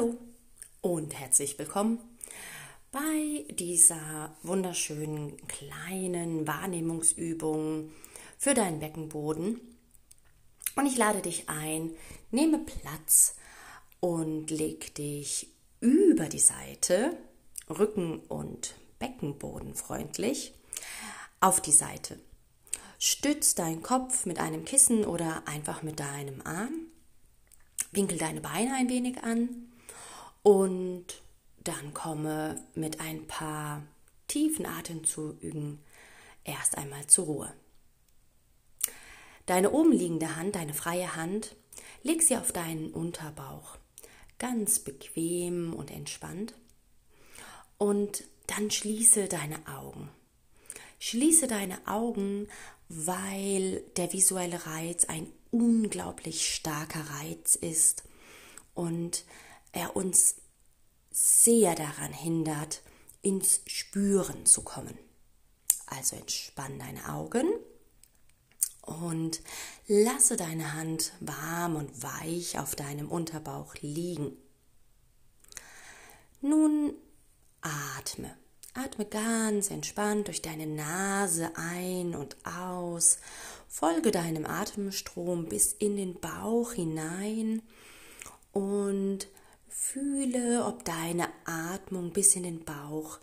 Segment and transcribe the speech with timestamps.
[0.00, 0.16] Hallo
[0.80, 1.98] und herzlich willkommen
[2.90, 7.92] bei dieser wunderschönen kleinen Wahrnehmungsübung
[8.38, 9.60] für deinen Beckenboden.
[10.74, 11.90] Und ich lade dich ein,
[12.30, 13.34] nehme Platz
[14.00, 15.48] und leg dich
[15.80, 17.14] über die Seite,
[17.68, 20.54] Rücken- und Beckenboden freundlich,
[21.40, 22.18] auf die Seite.
[22.98, 26.86] Stütz deinen Kopf mit einem Kissen oder einfach mit deinem Arm.
[27.92, 29.69] Winkel deine Beine ein wenig an
[30.42, 31.06] und
[31.62, 33.82] dann komme mit ein paar
[34.28, 35.80] tiefen Atemzügen
[36.44, 37.54] erst einmal zur Ruhe.
[39.46, 41.56] Deine oben liegende Hand, deine freie Hand,
[42.02, 43.76] leg sie auf deinen Unterbauch,
[44.38, 46.54] ganz bequem und entspannt.
[47.76, 50.08] Und dann schließe deine Augen.
[50.98, 52.48] Schließe deine Augen,
[52.88, 58.04] weil der visuelle Reiz ein unglaublich starker Reiz ist
[58.74, 59.24] und
[59.72, 60.36] er uns
[61.10, 62.82] sehr daran hindert,
[63.22, 64.98] ins Spüren zu kommen.
[65.86, 67.48] Also entspann deine Augen
[68.82, 69.40] und
[69.86, 74.36] lasse deine Hand warm und weich auf deinem Unterbauch liegen.
[76.40, 76.94] Nun
[77.60, 78.36] atme.
[78.72, 83.18] Atme ganz entspannt durch deine Nase ein und aus.
[83.68, 87.62] Folge deinem Atemstrom bis in den Bauch hinein
[88.52, 89.28] und
[89.70, 93.18] fühle, ob deine Atmung bis in den Bauch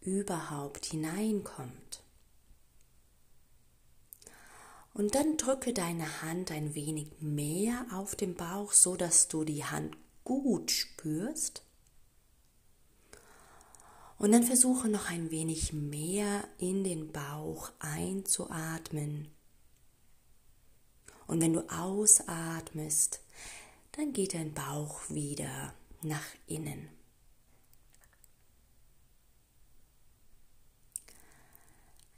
[0.00, 2.02] überhaupt hineinkommt.
[4.94, 9.64] Und dann drücke deine Hand ein wenig mehr auf den Bauch, so dass du die
[9.64, 11.62] Hand gut spürst.
[14.18, 19.28] Und dann versuche noch ein wenig mehr in den Bauch einzuatmen.
[21.26, 23.20] Und wenn du ausatmest,
[23.96, 26.88] dann geht dein Bauch wieder nach innen.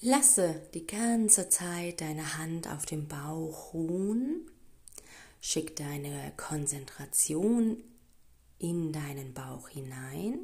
[0.00, 4.48] Lasse die ganze Zeit deine Hand auf dem Bauch ruhen.
[5.40, 7.82] Schick deine Konzentration
[8.58, 10.38] in deinen Bauch hinein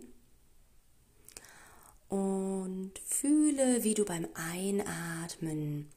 [2.08, 5.88] und fühle, wie du beim Einatmen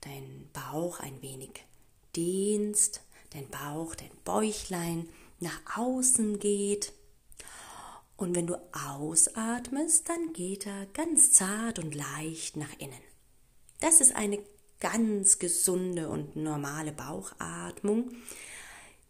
[0.00, 1.64] deinen Bauch ein wenig
[2.16, 3.00] dehnst,
[3.34, 5.08] dein Bauch, dein Bäuchlein
[5.40, 6.92] nach außen geht.
[8.16, 13.00] Und wenn du ausatmest, dann geht er ganz zart und leicht nach innen.
[13.80, 14.38] Das ist eine
[14.80, 18.12] ganz gesunde und normale Bauchatmung,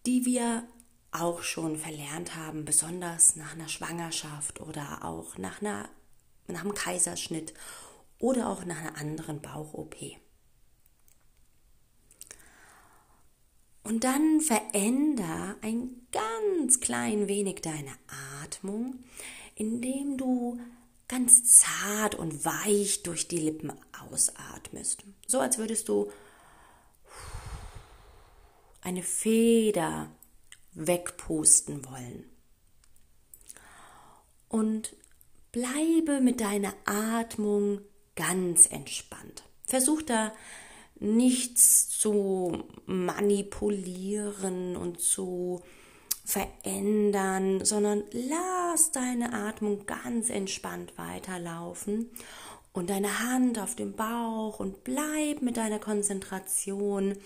[0.06, 0.64] die wir
[1.12, 5.88] auch schon verlernt haben, besonders nach einer Schwangerschaft oder auch nach, einer,
[6.48, 7.54] nach einem Kaiserschnitt
[8.18, 9.94] oder auch nach einer anderen Bauch-OP.
[13.84, 17.92] Und dann veränder ein ganz klein wenig deine
[18.42, 19.04] Atmung,
[19.54, 20.58] indem du
[21.06, 23.72] ganz zart und weich durch die Lippen
[24.10, 25.04] ausatmest.
[25.26, 26.10] So als würdest du
[28.80, 30.10] eine Feder
[30.72, 32.24] wegpusten wollen.
[34.48, 34.96] Und
[35.52, 37.80] bleibe mit deiner Atmung
[38.16, 39.44] ganz entspannt.
[39.66, 40.32] Versuch da
[41.04, 45.62] nichts zu manipulieren und zu
[46.24, 52.10] verändern, sondern lass deine Atmung ganz entspannt weiterlaufen
[52.72, 57.16] und deine Hand auf dem Bauch und bleib mit deiner Konzentration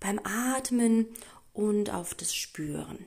[0.00, 1.06] beim Atmen
[1.54, 2.98] und auf das Spüren.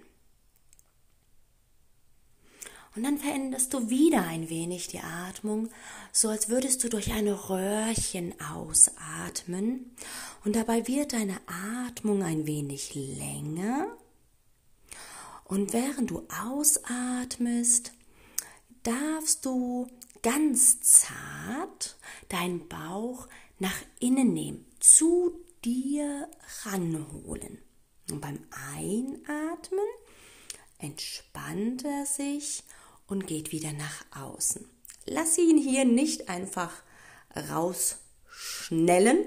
[2.95, 5.69] Und dann veränderst du wieder ein wenig die Atmung,
[6.11, 9.95] so als würdest du durch ein Röhrchen ausatmen.
[10.43, 11.39] Und dabei wird deine
[11.85, 13.87] Atmung ein wenig länger.
[15.45, 17.93] Und während du ausatmest,
[18.83, 19.87] darfst du
[20.21, 21.97] ganz zart
[22.29, 23.27] deinen Bauch
[23.59, 26.29] nach innen nehmen, zu dir
[26.63, 27.59] ranholen.
[28.09, 28.39] Und beim
[28.75, 29.85] Einatmen
[30.79, 32.63] entspannt er sich
[33.09, 34.65] und geht wieder nach außen.
[35.05, 36.71] Lass ihn hier nicht einfach
[37.51, 39.17] rausschnellen,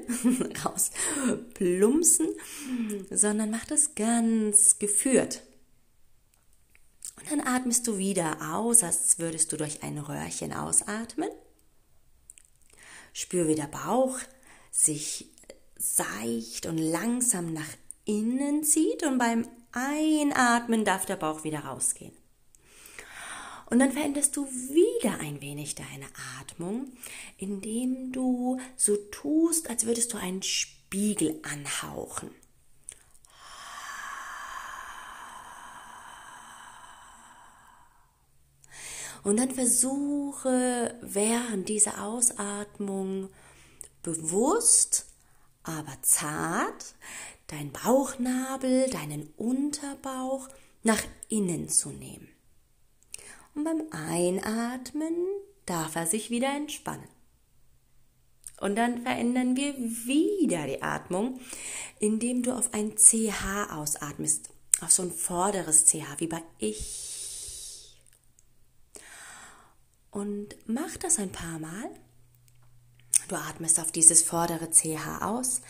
[0.64, 2.28] rausplumpsen,
[3.10, 5.42] sondern mach das ganz geführt.
[7.18, 11.30] Und dann atmest du wieder aus, als würdest du durch ein Röhrchen ausatmen.
[13.12, 14.18] Spür, wie der Bauch
[14.70, 15.30] sich
[15.76, 17.68] seicht und langsam nach
[18.04, 22.21] innen zieht und beim Einatmen darf der Bauch wieder rausgehen.
[23.72, 26.04] Und dann veränderst du wieder ein wenig deine
[26.38, 26.92] Atmung,
[27.38, 32.28] indem du so tust, als würdest du einen Spiegel anhauchen.
[39.22, 43.30] Und dann versuche während dieser Ausatmung
[44.02, 45.06] bewusst,
[45.62, 46.94] aber zart,
[47.46, 50.50] dein Bauchnabel, deinen Unterbauch
[50.82, 52.31] nach innen zu nehmen.
[53.54, 55.14] Und beim Einatmen
[55.66, 57.08] darf er sich wieder entspannen.
[58.60, 61.40] Und dann verändern wir wieder die Atmung,
[61.98, 64.50] indem du auf ein CH ausatmest,
[64.80, 67.96] auf so ein vorderes CH, wie bei ich.
[70.12, 71.90] Und mach das ein paar Mal.
[73.28, 75.62] Du atmest auf dieses vordere CH aus.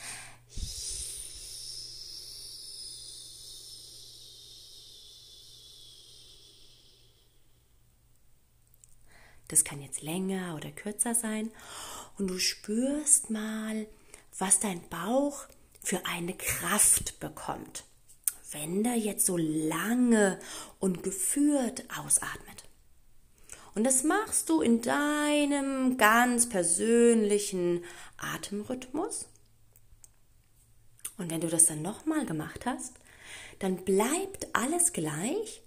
[9.52, 11.50] Das kann jetzt länger oder kürzer sein.
[12.16, 13.86] Und du spürst mal,
[14.38, 15.44] was dein Bauch
[15.82, 17.84] für eine Kraft bekommt,
[18.50, 20.40] wenn der jetzt so lange
[20.78, 22.64] und geführt ausatmet.
[23.74, 27.84] Und das machst du in deinem ganz persönlichen
[28.16, 29.26] Atemrhythmus.
[31.18, 32.94] Und wenn du das dann nochmal gemacht hast,
[33.58, 35.62] dann bleibt alles gleich,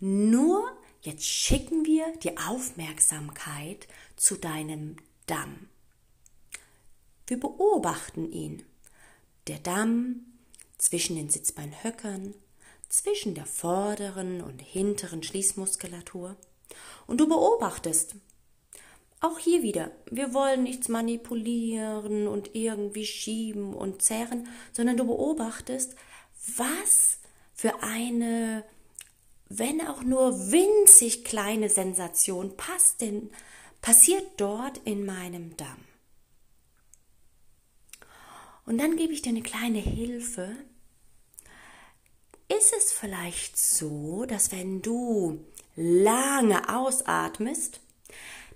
[0.00, 3.86] nur Jetzt schicken wir die Aufmerksamkeit
[4.16, 4.96] zu deinem
[5.26, 5.68] Damm.
[7.26, 8.64] Wir beobachten ihn.
[9.46, 10.26] Der Damm
[10.76, 12.34] zwischen den Sitzbeinhöckern,
[12.88, 16.36] zwischen der vorderen und hinteren Schließmuskulatur.
[17.06, 18.16] Und du beobachtest.
[19.20, 25.96] Auch hier wieder, wir wollen nichts manipulieren und irgendwie schieben und zerren, sondern du beobachtest,
[26.56, 27.18] was
[27.52, 28.64] für eine
[29.48, 33.30] wenn auch nur winzig kleine Sensation passt denn,
[33.80, 35.84] passiert dort in meinem Damm.
[38.66, 40.54] Und dann gebe ich dir eine kleine Hilfe.
[42.48, 47.80] Ist es vielleicht so, dass wenn du lange ausatmest,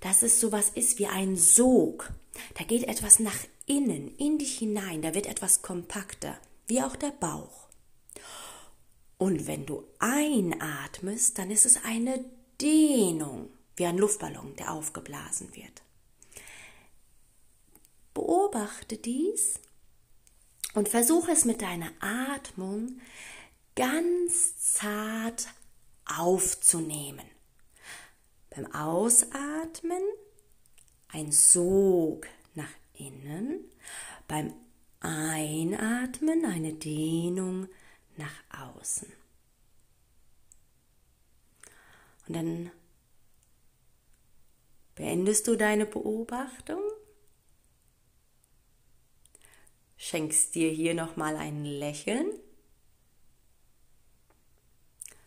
[0.00, 2.12] dass es sowas ist wie ein Sog.
[2.58, 6.36] Da geht etwas nach innen, in dich hinein, da wird etwas kompakter,
[6.66, 7.61] wie auch der Bauch.
[9.22, 12.24] Und wenn du einatmest, dann ist es eine
[12.60, 15.80] Dehnung, wie ein Luftballon, der aufgeblasen wird.
[18.14, 19.60] Beobachte dies
[20.74, 23.00] und versuche es mit deiner Atmung
[23.76, 25.46] ganz zart
[26.04, 27.24] aufzunehmen.
[28.50, 30.02] Beim Ausatmen
[31.06, 32.26] ein Sog
[32.56, 33.70] nach innen,
[34.26, 34.52] beim
[34.98, 37.68] Einatmen eine Dehnung
[38.22, 39.12] nach außen.
[42.26, 42.70] Und dann
[44.94, 46.80] beendest du deine Beobachtung,
[49.96, 52.30] schenkst dir hier nochmal ein Lächeln.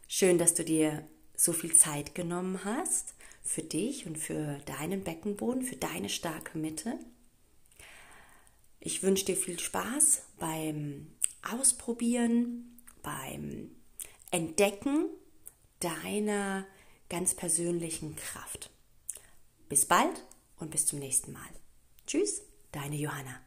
[0.08, 1.06] Schön, dass du dir
[1.36, 6.98] so viel Zeit genommen hast für dich und für deinen Beckenboden, für deine starke Mitte.
[8.80, 11.08] Ich wünsche dir viel Spaß beim
[11.42, 12.75] Ausprobieren,
[13.06, 13.70] beim
[14.32, 15.08] Entdecken
[15.80, 16.66] deiner
[17.08, 18.72] ganz persönlichen Kraft.
[19.70, 20.26] Bis bald
[20.58, 21.42] und bis zum nächsten Mal.
[22.08, 22.42] Tschüss,
[22.72, 23.40] deine Johanna.